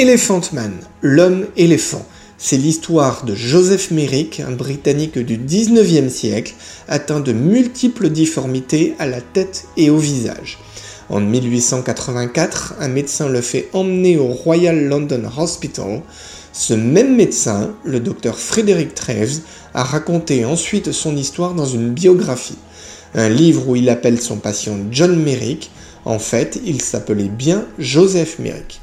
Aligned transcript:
Elephant 0.00 0.40
Man, 0.54 0.72
l'homme 1.02 1.44
éléphant. 1.58 2.06
C'est 2.38 2.56
l'histoire 2.56 3.22
de 3.26 3.34
Joseph 3.34 3.90
Merrick, 3.90 4.40
un 4.40 4.52
Britannique 4.52 5.18
du 5.18 5.36
19e 5.36 6.08
siècle, 6.08 6.54
atteint 6.88 7.20
de 7.20 7.34
multiples 7.34 8.08
difformités 8.08 8.94
à 8.98 9.04
la 9.04 9.20
tête 9.20 9.66
et 9.76 9.90
au 9.90 9.98
visage. 9.98 10.56
En 11.10 11.20
1884, 11.20 12.76
un 12.80 12.88
médecin 12.88 13.28
le 13.28 13.42
fait 13.42 13.68
emmener 13.74 14.16
au 14.16 14.28
Royal 14.28 14.86
London 14.86 15.24
Hospital. 15.36 16.00
Ce 16.54 16.72
même 16.72 17.14
médecin, 17.14 17.74
le 17.84 18.00
docteur 18.00 18.38
Frederick 18.38 18.94
Treves, 18.94 19.40
a 19.74 19.84
raconté 19.84 20.46
ensuite 20.46 20.92
son 20.92 21.14
histoire 21.14 21.52
dans 21.52 21.66
une 21.66 21.90
biographie. 21.90 22.56
Un 23.14 23.28
livre 23.28 23.68
où 23.68 23.76
il 23.76 23.90
appelle 23.90 24.18
son 24.18 24.38
patient 24.38 24.78
John 24.90 25.22
Merrick. 25.22 25.70
En 26.06 26.18
fait, 26.18 26.58
il 26.64 26.80
s'appelait 26.80 27.28
bien 27.28 27.66
Joseph 27.78 28.38
Merrick. 28.38 28.80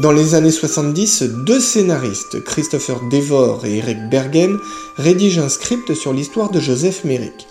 Dans 0.00 0.12
les 0.12 0.34
années 0.34 0.50
70, 0.50 1.24
deux 1.44 1.60
scénaristes, 1.60 2.42
Christopher 2.42 3.02
Devor 3.10 3.66
et 3.66 3.76
Eric 3.76 4.08
Bergen, 4.08 4.56
rédigent 4.96 5.42
un 5.42 5.50
script 5.50 5.92
sur 5.92 6.14
l'histoire 6.14 6.50
de 6.50 6.58
Joseph 6.58 7.04
Merrick. 7.04 7.46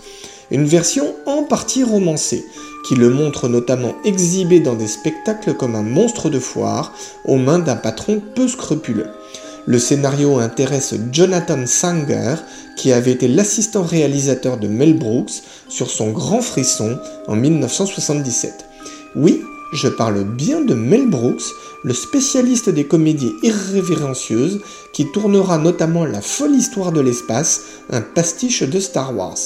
Une 0.50 0.64
version 0.64 1.14
en 1.26 1.44
partie 1.44 1.84
romancée, 1.84 2.44
qui 2.88 2.96
le 2.96 3.08
montre 3.08 3.46
notamment 3.46 3.94
exhibé 4.04 4.58
dans 4.58 4.74
des 4.74 4.88
spectacles 4.88 5.54
comme 5.54 5.76
un 5.76 5.84
monstre 5.84 6.28
de 6.28 6.40
foire, 6.40 6.92
aux 7.24 7.36
mains 7.36 7.60
d'un 7.60 7.76
patron 7.76 8.20
peu 8.34 8.48
scrupuleux. 8.48 9.10
Le 9.66 9.78
scénario 9.78 10.40
intéresse 10.40 10.94
Jonathan 11.12 11.64
Sanger, 11.68 12.34
qui 12.76 12.90
avait 12.90 13.12
été 13.12 13.28
l'assistant 13.28 13.84
réalisateur 13.84 14.56
de 14.56 14.66
Mel 14.66 14.98
Brooks 14.98 15.44
sur 15.68 15.88
son 15.88 16.10
Grand 16.10 16.42
Frisson 16.42 16.98
en 17.28 17.36
1977. 17.36 18.64
Oui, 19.14 19.40
je 19.72 19.88
parle 19.88 20.24
bien 20.24 20.60
de 20.60 20.74
Mel 20.74 21.08
Brooks, 21.08 21.54
le 21.82 21.94
spécialiste 21.94 22.70
des 22.70 22.84
comédies 22.84 23.36
irrévérencieuses 23.42 24.60
qui 24.92 25.10
tournera 25.12 25.58
notamment 25.58 26.04
La 26.04 26.20
folle 26.20 26.54
histoire 26.54 26.92
de 26.92 27.00
l'espace, 27.00 27.62
un 27.90 28.00
pastiche 28.00 28.62
de 28.62 28.80
Star 28.80 29.16
Wars. 29.16 29.38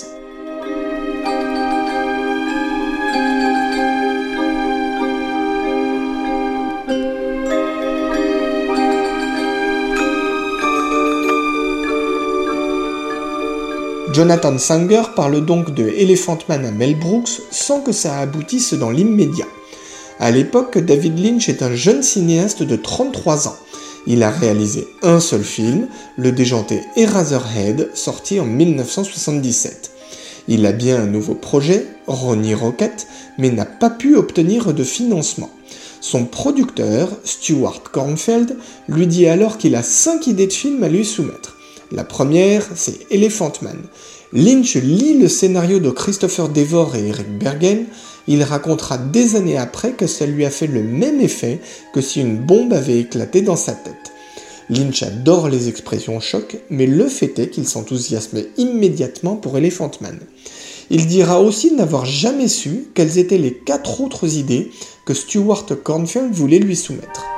Jonathan 14.12 14.56
Sanger 14.58 15.02
parle 15.16 15.44
donc 15.44 15.74
de 15.74 15.88
Elephant 15.88 16.38
Man 16.48 16.64
à 16.64 16.70
Mel 16.70 16.96
Brooks 16.96 17.40
sans 17.50 17.80
que 17.80 17.90
ça 17.90 18.18
aboutisse 18.18 18.74
dans 18.74 18.90
l'immédiat. 18.90 19.46
À 20.20 20.30
l'époque, 20.30 20.78
David 20.78 21.18
Lynch 21.18 21.48
est 21.48 21.62
un 21.62 21.74
jeune 21.74 22.02
cinéaste 22.02 22.62
de 22.62 22.76
33 22.76 23.48
ans. 23.48 23.56
Il 24.06 24.22
a 24.22 24.30
réalisé 24.30 24.86
un 25.02 25.18
seul 25.18 25.42
film, 25.42 25.88
le 26.16 26.30
déjanté 26.30 26.82
Eraserhead, 26.96 27.90
sorti 27.94 28.38
en 28.38 28.44
1977. 28.44 29.90
Il 30.46 30.66
a 30.66 30.72
bien 30.72 31.02
un 31.02 31.06
nouveau 31.06 31.34
projet, 31.34 31.86
Ronnie 32.06 32.54
Rocket, 32.54 33.06
mais 33.38 33.50
n'a 33.50 33.64
pas 33.64 33.90
pu 33.90 34.14
obtenir 34.14 34.72
de 34.72 34.84
financement. 34.84 35.50
Son 36.00 36.26
producteur, 36.26 37.08
Stuart 37.24 37.82
Kornfeld, 37.82 38.56
lui 38.88 39.06
dit 39.06 39.26
alors 39.26 39.58
qu'il 39.58 39.74
a 39.74 39.82
5 39.82 40.26
idées 40.26 40.46
de 40.46 40.52
films 40.52 40.84
à 40.84 40.88
lui 40.88 41.04
soumettre. 41.04 41.56
La 41.90 42.04
première, 42.04 42.66
c'est 42.74 43.10
Elephant 43.10 43.52
Man. 43.62 43.78
Lynch 44.32 44.74
lit 44.74 45.18
le 45.18 45.28
scénario 45.28 45.78
de 45.78 45.90
Christopher 45.90 46.48
Devor 46.48 46.94
et 46.96 47.08
Eric 47.08 47.38
Bergen. 47.38 47.86
Il 48.26 48.42
racontera 48.42 48.98
des 48.98 49.36
années 49.36 49.58
après 49.58 49.92
que 49.92 50.06
ça 50.06 50.26
lui 50.26 50.44
a 50.44 50.50
fait 50.50 50.66
le 50.66 50.82
même 50.82 51.20
effet 51.20 51.60
que 51.92 52.00
si 52.00 52.20
une 52.20 52.38
bombe 52.38 52.72
avait 52.72 52.98
éclaté 52.98 53.42
dans 53.42 53.56
sa 53.56 53.72
tête. 53.72 54.12
Lynch 54.70 55.02
adore 55.02 55.48
les 55.48 55.68
expressions 55.68 56.20
choc, 56.20 56.56
mais 56.70 56.86
le 56.86 57.06
fait 57.08 57.38
est 57.38 57.50
qu'il 57.50 57.68
s'enthousiasme 57.68 58.42
immédiatement 58.56 59.36
pour 59.36 59.58
Elephant 59.58 59.90
Man. 60.00 60.18
Il 60.90 61.06
dira 61.06 61.40
aussi 61.40 61.72
n'avoir 61.72 62.06
jamais 62.06 62.48
su 62.48 62.88
quelles 62.94 63.18
étaient 63.18 63.38
les 63.38 63.54
quatre 63.54 64.00
autres 64.00 64.36
idées 64.36 64.70
que 65.04 65.14
Stuart 65.14 65.66
Cornfield 65.82 66.32
voulait 66.32 66.58
lui 66.58 66.76
soumettre. 66.76 67.33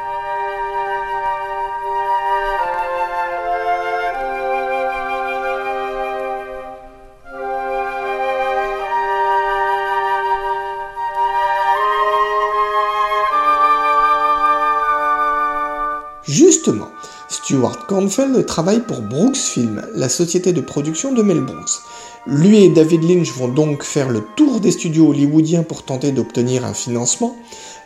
Stuart 17.56 17.86
Cornfeld 17.86 18.44
travaille 18.44 18.80
pour 18.80 19.00
Brooks 19.00 19.38
Film, 19.38 19.82
la 19.94 20.10
société 20.10 20.52
de 20.52 20.60
production 20.60 21.12
de 21.12 21.22
Mel 21.22 21.40
Brooks. 21.40 21.80
Lui 22.26 22.64
et 22.64 22.68
David 22.68 23.02
Lynch 23.02 23.32
vont 23.32 23.48
donc 23.48 23.82
faire 23.82 24.10
le 24.10 24.22
tour 24.36 24.60
des 24.60 24.72
studios 24.72 25.08
hollywoodiens 25.08 25.62
pour 25.62 25.82
tenter 25.82 26.12
d'obtenir 26.12 26.66
un 26.66 26.74
financement. 26.74 27.34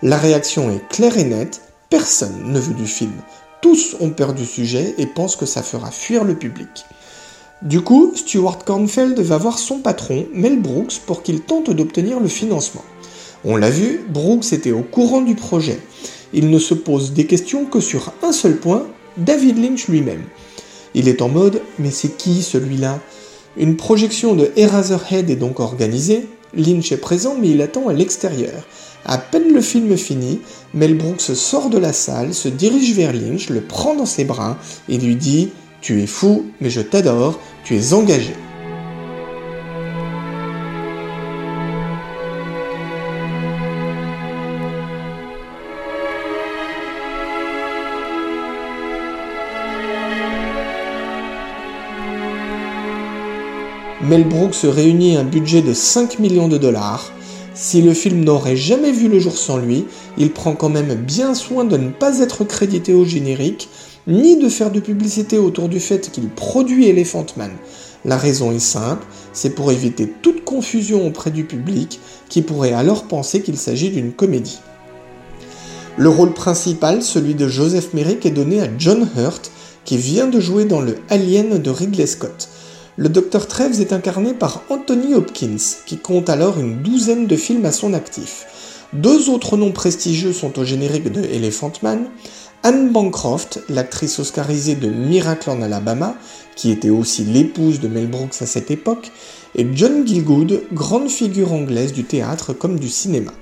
La 0.02 0.16
réaction 0.16 0.72
est 0.72 0.88
claire 0.88 1.16
et 1.18 1.22
nette, 1.22 1.60
personne 1.88 2.52
ne 2.52 2.58
veut 2.58 2.74
du 2.74 2.88
film. 2.88 3.12
Tous 3.62 3.94
ont 4.00 4.10
peur 4.10 4.34
du 4.34 4.44
sujet 4.44 4.96
et 4.98 5.06
pensent 5.06 5.36
que 5.36 5.46
ça 5.46 5.62
fera 5.62 5.92
fuir 5.92 6.24
le 6.24 6.34
public. 6.34 6.84
Du 7.62 7.80
coup, 7.80 8.10
Stuart 8.16 8.64
Cornfeld 8.64 9.20
va 9.20 9.38
voir 9.38 9.56
son 9.56 9.78
patron, 9.78 10.26
Mel 10.34 10.60
Brooks, 10.60 10.98
pour 11.06 11.22
qu'il 11.22 11.42
tente 11.42 11.70
d'obtenir 11.70 12.18
le 12.18 12.28
financement. 12.28 12.84
On 13.44 13.54
l'a 13.54 13.70
vu, 13.70 14.04
Brooks 14.08 14.52
était 14.52 14.72
au 14.72 14.82
courant 14.82 15.20
du 15.20 15.36
projet 15.36 15.78
il 16.32 16.50
ne 16.50 16.58
se 16.58 16.74
pose 16.74 17.12
des 17.12 17.26
questions 17.26 17.64
que 17.64 17.80
sur 17.80 18.12
un 18.22 18.32
seul 18.32 18.56
point, 18.56 18.86
David 19.20 19.58
Lynch 19.58 19.88
lui-même. 19.88 20.22
Il 20.94 21.08
est 21.08 21.22
en 21.22 21.28
mode 21.28 21.62
mais 21.78 21.90
c'est 21.90 22.16
qui 22.16 22.42
celui-là? 22.42 22.98
Une 23.56 23.76
projection 23.76 24.34
de 24.34 24.50
Eraserhead 24.56 25.28
est 25.28 25.36
donc 25.36 25.60
organisée, 25.60 26.26
Lynch 26.54 26.90
est 26.92 26.96
présent 26.96 27.36
mais 27.38 27.50
il 27.50 27.62
attend 27.62 27.88
à 27.88 27.92
l'extérieur. 27.92 28.66
À 29.04 29.18
peine 29.18 29.52
le 29.52 29.60
film 29.60 29.96
fini, 29.96 30.40
Mel 30.74 30.96
Brooks 30.96 31.20
sort 31.20 31.70
de 31.70 31.78
la 31.78 31.92
salle, 31.92 32.34
se 32.34 32.48
dirige 32.48 32.94
vers 32.94 33.12
Lynch, 33.12 33.50
le 33.50 33.60
prend 33.60 33.94
dans 33.94 34.06
ses 34.06 34.24
bras 34.24 34.58
et 34.88 34.98
lui 34.98 35.16
dit 35.16 35.50
Tu 35.80 36.02
es 36.02 36.06
fou, 36.06 36.46
mais 36.60 36.70
je 36.70 36.80
t'adore, 36.80 37.38
tu 37.64 37.76
es 37.76 37.92
engagé. 37.92 38.34
Mel 54.10 54.24
Brooks 54.24 54.64
réunit 54.64 55.16
un 55.16 55.22
budget 55.22 55.62
de 55.62 55.72
5 55.72 56.18
millions 56.18 56.48
de 56.48 56.58
dollars. 56.58 57.12
Si 57.54 57.80
le 57.80 57.94
film 57.94 58.24
n'aurait 58.24 58.56
jamais 58.56 58.90
vu 58.90 59.06
le 59.06 59.20
jour 59.20 59.38
sans 59.38 59.56
lui, 59.56 59.84
il 60.18 60.32
prend 60.32 60.56
quand 60.56 60.68
même 60.68 60.96
bien 60.96 61.32
soin 61.32 61.64
de 61.64 61.76
ne 61.76 61.90
pas 61.90 62.18
être 62.18 62.42
crédité 62.42 62.92
au 62.92 63.04
générique, 63.04 63.68
ni 64.08 64.36
de 64.36 64.48
faire 64.48 64.72
de 64.72 64.80
publicité 64.80 65.38
autour 65.38 65.68
du 65.68 65.78
fait 65.78 66.10
qu'il 66.10 66.28
produit 66.28 66.88
Elephant 66.88 67.26
Man. 67.36 67.52
La 68.04 68.16
raison 68.16 68.50
est 68.50 68.58
simple, 68.58 69.06
c'est 69.32 69.54
pour 69.54 69.70
éviter 69.70 70.12
toute 70.22 70.42
confusion 70.42 71.06
auprès 71.06 71.30
du 71.30 71.44
public 71.44 72.00
qui 72.28 72.42
pourrait 72.42 72.72
alors 72.72 73.04
penser 73.04 73.42
qu'il 73.42 73.56
s'agit 73.56 73.90
d'une 73.90 74.10
comédie. 74.10 74.58
Le 75.98 76.08
rôle 76.08 76.34
principal, 76.34 77.04
celui 77.04 77.36
de 77.36 77.46
Joseph 77.46 77.94
Merrick, 77.94 78.26
est 78.26 78.30
donné 78.30 78.60
à 78.60 78.66
John 78.76 79.08
Hurt, 79.16 79.52
qui 79.84 79.98
vient 79.98 80.26
de 80.26 80.40
jouer 80.40 80.64
dans 80.64 80.80
le 80.80 80.96
Alien 81.10 81.58
de 81.58 81.70
Ridley 81.70 82.06
Scott. 82.06 82.48
Le 83.00 83.08
Dr 83.08 83.46
Treves 83.46 83.80
est 83.80 83.94
incarné 83.94 84.34
par 84.34 84.62
Anthony 84.68 85.14
Hopkins, 85.14 85.56
qui 85.86 85.96
compte 85.96 86.28
alors 86.28 86.60
une 86.60 86.82
douzaine 86.82 87.26
de 87.26 87.34
films 87.34 87.64
à 87.64 87.72
son 87.72 87.94
actif. 87.94 88.44
Deux 88.92 89.30
autres 89.30 89.56
noms 89.56 89.72
prestigieux 89.72 90.34
sont 90.34 90.58
au 90.58 90.64
générique 90.66 91.10
de 91.10 91.22
Elephant 91.22 91.72
Man. 91.82 92.10
Anne 92.62 92.92
Bancroft, 92.92 93.62
l'actrice 93.70 94.18
oscarisée 94.18 94.74
de 94.74 94.88
Miracle 94.88 95.48
en 95.48 95.62
Alabama, 95.62 96.14
qui 96.56 96.70
était 96.70 96.90
aussi 96.90 97.24
l'épouse 97.24 97.80
de 97.80 97.88
Mel 97.88 98.06
Brooks 98.06 98.42
à 98.42 98.46
cette 98.46 98.70
époque, 98.70 99.10
et 99.54 99.66
John 99.72 100.06
Gielgud, 100.06 100.64
grande 100.74 101.08
figure 101.08 101.54
anglaise 101.54 101.94
du 101.94 102.04
théâtre 102.04 102.52
comme 102.52 102.78
du 102.78 102.90
cinéma. 102.90 103.32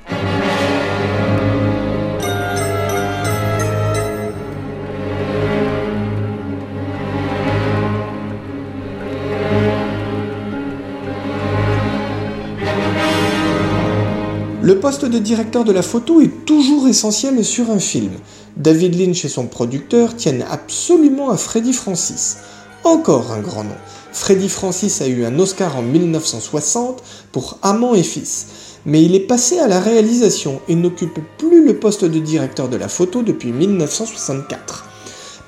Le 14.69 14.81
poste 14.81 15.06
de 15.06 15.19
directeur 15.19 15.65
de 15.65 15.73
la 15.73 15.81
photo 15.81 16.20
est 16.20 16.44
toujours 16.44 16.88
essentiel 16.88 17.43
sur 17.43 17.70
un 17.70 17.79
film. 17.79 18.12
David 18.59 19.00
Lynch 19.00 19.25
et 19.25 19.31
son 19.31 19.47
producteur 19.47 20.15
tiennent 20.15 20.44
absolument 20.50 21.31
à 21.31 21.38
Freddy 21.38 21.73
Francis. 21.73 22.37
Encore 22.85 23.32
un 23.32 23.41
grand 23.41 23.65
nom. 23.65 23.79
Freddy 24.12 24.50
Francis 24.50 25.00
a 25.00 25.06
eu 25.06 25.25
un 25.25 25.38
Oscar 25.38 25.75
en 25.79 25.81
1960 25.81 27.03
pour 27.32 27.56
Amant 27.62 27.94
et 27.94 28.03
Fils, 28.03 28.49
mais 28.85 29.03
il 29.03 29.15
est 29.15 29.20
passé 29.20 29.59
à 29.59 29.69
la 29.69 29.81
réalisation 29.81 30.61
et 30.69 30.75
n'occupe 30.75 31.19
plus 31.38 31.65
le 31.65 31.79
poste 31.79 32.05
de 32.05 32.19
directeur 32.19 32.69
de 32.69 32.76
la 32.76 32.88
photo 32.88 33.23
depuis 33.23 33.53
1964. 33.53 34.85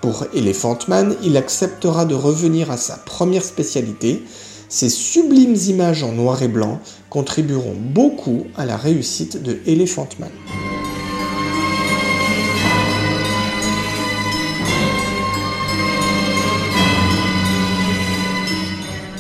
Pour 0.01 0.25
Elephant 0.35 0.79
Man, 0.89 1.15
il 1.23 1.37
acceptera 1.37 2.07
de 2.07 2.15
revenir 2.15 2.71
à 2.71 2.79
sa 2.79 2.97
première 2.97 3.45
spécialité, 3.45 4.23
ces 4.71 4.89
sublimes 4.89 5.57
images 5.69 6.05
en 6.05 6.13
noir 6.13 6.43
et 6.45 6.49
blanc 6.49 6.81
contribueront 7.11 7.75
beaucoup 7.77 8.45
à 8.57 8.65
la 8.65 8.77
réussite 8.77 9.43
de 9.43 9.59
Elephant 9.67 10.09
Man. 10.21 10.31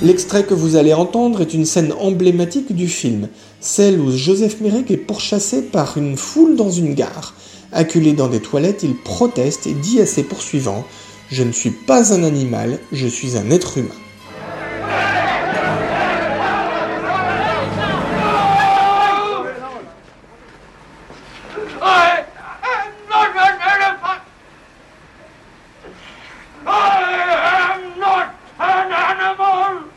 L'extrait 0.03 0.45
que 0.45 0.55
vous 0.55 0.77
allez 0.77 0.95
entendre 0.95 1.43
est 1.43 1.53
une 1.53 1.67
scène 1.67 1.93
emblématique 1.99 2.75
du 2.75 2.89
film, 2.89 3.29
celle 3.61 4.01
où 4.01 4.17
Joseph 4.17 4.61
Merrick 4.61 4.91
est 4.93 4.97
pourchassé 4.97 5.63
par 5.63 5.99
une 5.99 6.17
foule 6.17 6.57
dans 6.57 6.71
une 6.71 6.95
gare. 6.95 7.35
Acculé 7.73 8.13
dans 8.13 8.29
des 8.29 8.41
toilettes, 8.41 8.85
il 8.85 8.95
proteste 8.95 9.67
et 9.67 9.75
dit 9.75 10.01
à 10.01 10.07
ses 10.07 10.23
poursuivants 10.23 10.87
Je 11.29 11.43
ne 11.43 11.53
suis 11.53 11.71
pas 11.71 12.15
un 12.15 12.23
animal, 12.23 12.79
je 12.93 13.09
suis 13.09 13.37
un 13.37 13.51
être 13.51 13.79
humain. 13.79 13.91
I 21.63 22.25
am 22.63 22.93
not 23.11 23.37
a 23.37 23.49
elephant. 23.71 24.23
I 26.67 27.03
am 27.75 27.99
not 28.01 28.35
an 28.59 28.93
animal. 28.93 29.91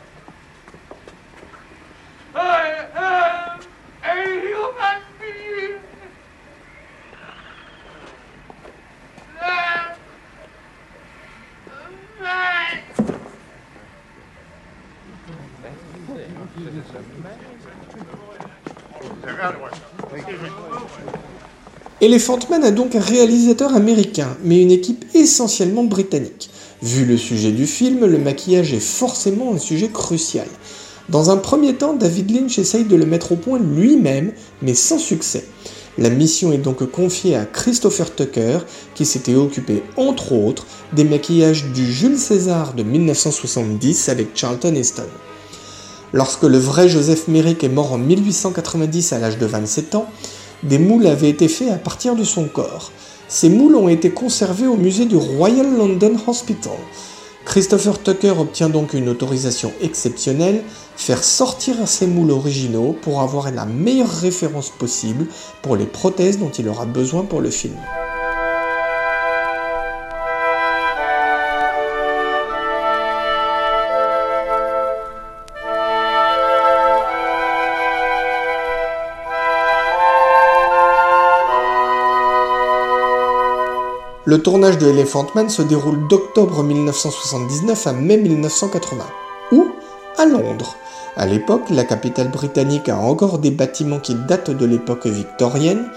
I 2.34 2.86
am 2.94 3.60
a 4.04 4.14
human 4.40 5.00
being. 5.18 5.80
That 9.40 9.98
man. 12.20 12.82
A 22.00 22.70
donc 22.70 22.94
un 22.94 23.00
réalisateur 23.00 23.74
américain, 23.74 24.36
mais 24.44 24.60
une 24.60 24.70
équipe 24.70 25.04
essentiellement 25.14 25.84
britannique. 25.84 26.50
Vu 26.82 27.04
le 27.04 27.16
sujet 27.16 27.52
du 27.52 27.66
film, 27.66 28.04
le 28.04 28.18
maquillage 28.18 28.74
est 28.74 28.80
forcément 28.80 29.54
un 29.54 29.58
sujet 29.58 29.88
crucial. 29.88 30.46
Dans 31.08 31.30
un 31.30 31.36
premier 31.36 31.74
temps, 31.74 31.94
David 31.94 32.30
Lynch 32.30 32.58
essaye 32.58 32.84
de 32.84 32.96
le 32.96 33.06
mettre 33.06 33.32
au 33.32 33.36
point 33.36 33.58
lui-même, 33.58 34.32
mais 34.62 34.74
sans 34.74 34.98
succès. 34.98 35.44
La 35.96 36.10
mission 36.10 36.52
est 36.52 36.58
donc 36.58 36.84
confiée 36.90 37.36
à 37.36 37.44
Christopher 37.44 38.14
Tucker, 38.14 38.58
qui 38.94 39.04
s'était 39.04 39.36
occupé, 39.36 39.82
entre 39.96 40.32
autres, 40.32 40.66
des 40.92 41.04
maquillages 41.04 41.66
du 41.72 41.90
Jules 41.90 42.18
César 42.18 42.74
de 42.74 42.82
1970 42.82 44.08
avec 44.08 44.28
Charlton 44.34 44.74
Heston. 44.74 45.06
Lorsque 46.12 46.42
le 46.42 46.58
vrai 46.58 46.88
Joseph 46.88 47.28
Merrick 47.28 47.62
est 47.64 47.68
mort 47.68 47.92
en 47.92 47.98
1890 47.98 49.12
à 49.12 49.18
l'âge 49.18 49.38
de 49.38 49.46
27 49.46 49.94
ans, 49.94 50.08
des 50.62 50.78
moules 50.78 51.06
avaient 51.06 51.30
été 51.30 51.48
faits 51.48 51.70
à 51.70 51.76
partir 51.76 52.16
de 52.16 52.24
son 52.24 52.44
corps. 52.44 52.92
Ces 53.28 53.48
moules 53.48 53.76
ont 53.76 53.88
été 53.88 54.10
conservés 54.10 54.66
au 54.66 54.76
musée 54.76 55.06
du 55.06 55.16
Royal 55.16 55.76
London 55.76 56.16
Hospital. 56.26 56.78
Christopher 57.44 58.02
Tucker 58.02 58.34
obtient 58.38 58.70
donc 58.70 58.94
une 58.94 59.08
autorisation 59.08 59.72
exceptionnelle, 59.82 60.62
faire 60.96 61.22
sortir 61.22 61.76
ces 61.86 62.06
moules 62.06 62.30
originaux 62.30 62.96
pour 63.02 63.20
avoir 63.20 63.50
la 63.50 63.66
meilleure 63.66 64.10
référence 64.10 64.70
possible 64.70 65.26
pour 65.62 65.76
les 65.76 65.86
prothèses 65.86 66.38
dont 66.38 66.50
il 66.50 66.68
aura 66.68 66.86
besoin 66.86 67.22
pour 67.24 67.40
le 67.40 67.50
film. 67.50 67.76
Le 84.26 84.40
tournage 84.40 84.78
de 84.78 84.86
Elephant 84.86 85.26
Man 85.34 85.50
se 85.50 85.60
déroule 85.60 86.08
d'octobre 86.08 86.62
1979 86.62 87.86
à 87.86 87.92
mai 87.92 88.16
1980. 88.16 89.04
Où 89.52 89.66
À 90.16 90.24
Londres. 90.24 90.76
À 91.14 91.26
l'époque, 91.26 91.68
la 91.68 91.84
capitale 91.84 92.30
britannique 92.30 92.88
a 92.88 92.96
encore 92.96 93.38
des 93.38 93.50
bâtiments 93.50 93.98
qui 93.98 94.14
datent 94.14 94.50
de 94.50 94.64
l'époque 94.64 95.06
victorienne. 95.06 95.90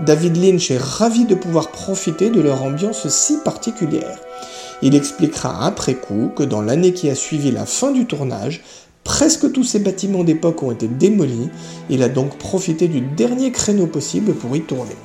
David 0.00 0.38
Lynch 0.38 0.70
est 0.70 0.80
ravi 0.80 1.26
de 1.26 1.34
pouvoir 1.34 1.68
profiter 1.68 2.30
de 2.30 2.40
leur 2.40 2.62
ambiance 2.62 3.08
si 3.08 3.36
particulière. 3.44 4.20
Il 4.80 4.94
expliquera 4.94 5.66
après 5.66 5.96
coup 5.96 6.30
que 6.34 6.44
dans 6.44 6.62
l'année 6.62 6.94
qui 6.94 7.10
a 7.10 7.14
suivi 7.14 7.50
la 7.50 7.66
fin 7.66 7.90
du 7.90 8.06
tournage, 8.06 8.62
presque 9.04 9.52
tous 9.52 9.64
ces 9.64 9.80
bâtiments 9.80 10.24
d'époque 10.24 10.62
ont 10.62 10.72
été 10.72 10.88
démolis. 10.88 11.50
Il 11.90 12.02
a 12.02 12.08
donc 12.08 12.38
profité 12.38 12.88
du 12.88 13.02
dernier 13.02 13.52
créneau 13.52 13.86
possible 13.86 14.32
pour 14.32 14.56
y 14.56 14.62
tourner. 14.62 14.96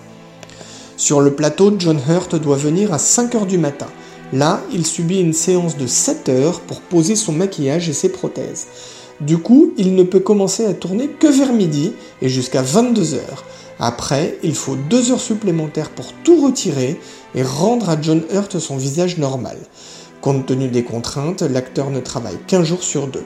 Sur 1.01 1.19
le 1.19 1.33
plateau, 1.33 1.73
John 1.79 1.99
Hurt 2.07 2.35
doit 2.35 2.57
venir 2.57 2.93
à 2.93 2.97
5h 2.97 3.47
du 3.47 3.57
matin. 3.57 3.87
Là, 4.33 4.61
il 4.71 4.85
subit 4.85 5.19
une 5.19 5.33
séance 5.33 5.75
de 5.75 5.87
7 5.87 6.29
heures 6.29 6.59
pour 6.59 6.79
poser 6.79 7.15
son 7.15 7.31
maquillage 7.31 7.89
et 7.89 7.93
ses 7.93 8.09
prothèses. 8.09 8.67
Du 9.19 9.39
coup, 9.39 9.73
il 9.77 9.95
ne 9.95 10.03
peut 10.03 10.19
commencer 10.19 10.63
à 10.63 10.75
tourner 10.75 11.07
que 11.07 11.25
vers 11.25 11.53
midi 11.53 11.93
et 12.21 12.29
jusqu'à 12.29 12.61
22 12.61 13.15
heures. 13.15 13.45
Après, 13.79 14.37
il 14.43 14.53
faut 14.53 14.75
2 14.75 15.11
heures 15.11 15.19
supplémentaires 15.19 15.89
pour 15.89 16.13
tout 16.23 16.39
retirer 16.39 16.99
et 17.33 17.41
rendre 17.41 17.89
à 17.89 17.99
John 17.99 18.21
Hurt 18.31 18.59
son 18.59 18.77
visage 18.77 19.17
normal. 19.17 19.57
Compte 20.21 20.45
tenu 20.45 20.67
des 20.67 20.83
contraintes, 20.83 21.41
l'acteur 21.41 21.89
ne 21.89 21.99
travaille 21.99 22.37
qu'un 22.45 22.63
jour 22.63 22.83
sur 22.83 23.07
deux. 23.07 23.25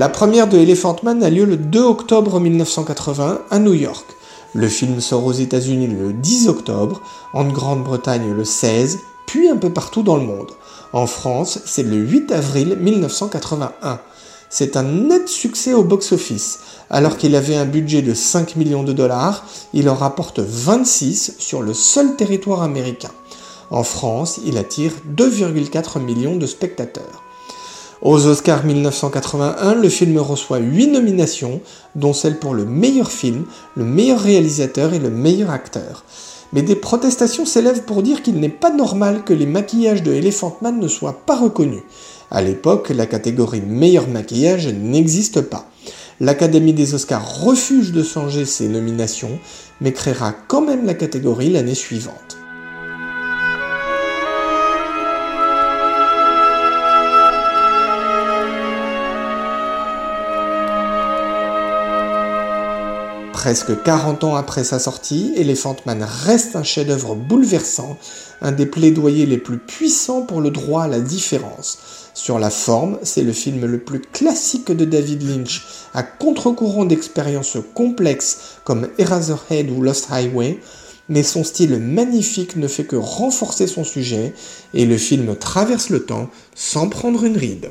La 0.00 0.08
première 0.08 0.48
de 0.48 0.56
Elephant 0.56 0.96
Man 1.02 1.22
a 1.22 1.28
lieu 1.28 1.44
le 1.44 1.58
2 1.58 1.82
octobre 1.82 2.40
1980 2.40 3.42
à 3.50 3.58
New 3.58 3.74
York. 3.74 4.06
Le 4.54 4.66
film 4.66 4.98
sort 4.98 5.26
aux 5.26 5.32
États-Unis 5.34 5.88
le 5.88 6.14
10 6.14 6.48
octobre, 6.48 7.02
en 7.34 7.44
Grande-Bretagne 7.44 8.32
le 8.34 8.46
16, 8.46 9.00
puis 9.26 9.50
un 9.50 9.58
peu 9.58 9.70
partout 9.70 10.02
dans 10.02 10.16
le 10.16 10.22
monde. 10.22 10.52
En 10.94 11.06
France, 11.06 11.58
c'est 11.66 11.82
le 11.82 11.98
8 11.98 12.32
avril 12.32 12.78
1981. 12.80 14.00
C'est 14.48 14.78
un 14.78 14.84
net 14.84 15.28
succès 15.28 15.74
au 15.74 15.84
box-office. 15.84 16.60
Alors 16.88 17.18
qu'il 17.18 17.36
avait 17.36 17.56
un 17.56 17.66
budget 17.66 18.00
de 18.00 18.14
5 18.14 18.56
millions 18.56 18.84
de 18.84 18.94
dollars, 18.94 19.44
il 19.74 19.90
en 19.90 19.94
rapporte 19.94 20.38
26 20.38 21.34
sur 21.38 21.60
le 21.60 21.74
seul 21.74 22.16
territoire 22.16 22.62
américain. 22.62 23.10
En 23.68 23.84
France, 23.84 24.40
il 24.46 24.56
attire 24.56 24.92
2,4 25.14 26.00
millions 26.00 26.36
de 26.36 26.46
spectateurs. 26.46 27.22
Aux 28.02 28.26
Oscars 28.26 28.64
1981, 28.64 29.74
le 29.74 29.88
film 29.90 30.16
reçoit 30.16 30.56
8 30.56 30.86
nominations, 30.86 31.60
dont 31.94 32.14
celle 32.14 32.38
pour 32.38 32.54
le 32.54 32.64
meilleur 32.64 33.12
film, 33.12 33.44
le 33.76 33.84
meilleur 33.84 34.20
réalisateur 34.20 34.94
et 34.94 34.98
le 34.98 35.10
meilleur 35.10 35.50
acteur. 35.50 36.04
Mais 36.54 36.62
des 36.62 36.76
protestations 36.76 37.44
s'élèvent 37.44 37.82
pour 37.82 38.02
dire 38.02 38.22
qu'il 38.22 38.40
n'est 38.40 38.48
pas 38.48 38.70
normal 38.70 39.22
que 39.22 39.34
les 39.34 39.44
maquillages 39.44 40.02
de 40.02 40.14
Elephant 40.14 40.56
Man 40.62 40.80
ne 40.80 40.88
soient 40.88 41.20
pas 41.26 41.36
reconnus. 41.36 41.82
À 42.30 42.40
l'époque, 42.40 42.88
la 42.88 43.04
catégorie 43.04 43.60
meilleur 43.60 44.08
maquillage 44.08 44.68
n'existe 44.68 45.42
pas. 45.42 45.68
l'Académie 46.20 46.72
des 46.72 46.94
Oscars 46.94 47.42
refuse 47.44 47.92
de 47.92 48.02
changer 48.02 48.46
ses 48.46 48.68
nominations, 48.68 49.38
mais 49.82 49.92
créera 49.92 50.32
quand 50.32 50.62
même 50.62 50.86
la 50.86 50.94
catégorie 50.94 51.50
l'année 51.50 51.74
suivante. 51.74 52.39
Presque 63.40 63.82
40 63.84 64.24
ans 64.24 64.34
après 64.36 64.64
sa 64.64 64.78
sortie, 64.78 65.32
Elephant 65.34 65.76
Man 65.86 66.06
reste 66.06 66.56
un 66.56 66.62
chef-d'œuvre 66.62 67.14
bouleversant, 67.14 67.96
un 68.42 68.52
des 68.52 68.66
plaidoyers 68.66 69.24
les 69.24 69.38
plus 69.38 69.56
puissants 69.56 70.20
pour 70.20 70.42
le 70.42 70.50
droit 70.50 70.82
à 70.82 70.88
la 70.88 71.00
différence. 71.00 71.78
Sur 72.12 72.38
la 72.38 72.50
forme, 72.50 72.98
c'est 73.02 73.22
le 73.22 73.32
film 73.32 73.64
le 73.64 73.78
plus 73.78 74.02
classique 74.02 74.70
de 74.70 74.84
David 74.84 75.22
Lynch, 75.22 75.64
à 75.94 76.02
contre-courant 76.02 76.84
d'expériences 76.84 77.56
complexes 77.72 78.58
comme 78.64 78.88
Eraserhead 78.98 79.70
ou 79.70 79.80
Lost 79.80 80.08
Highway, 80.10 80.58
mais 81.08 81.22
son 81.22 81.42
style 81.42 81.78
magnifique 81.78 82.56
ne 82.56 82.68
fait 82.68 82.84
que 82.84 82.96
renforcer 82.96 83.66
son 83.66 83.84
sujet, 83.84 84.34
et 84.74 84.84
le 84.84 84.98
film 84.98 85.34
traverse 85.34 85.88
le 85.88 86.04
temps 86.04 86.28
sans 86.54 86.90
prendre 86.90 87.24
une 87.24 87.38
ride. 87.38 87.70